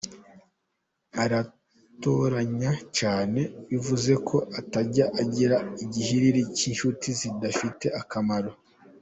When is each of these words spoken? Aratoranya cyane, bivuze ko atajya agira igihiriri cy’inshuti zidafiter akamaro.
Aratoranya 1.23 2.71
cyane, 2.97 3.41
bivuze 3.69 4.11
ko 4.27 4.37
atajya 4.59 5.05
agira 5.21 5.57
igihiriri 5.83 6.41
cy’inshuti 6.55 7.07
zidafiter 7.19 7.93
akamaro. 8.01 8.51